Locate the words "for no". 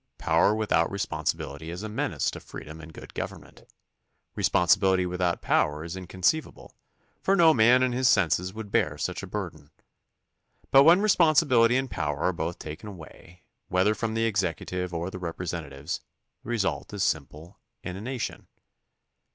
7.21-7.53